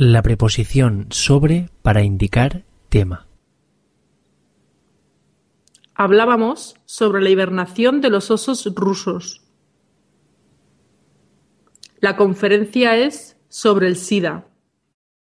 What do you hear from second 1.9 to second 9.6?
indicar tema. Hablábamos sobre la hibernación de los osos rusos.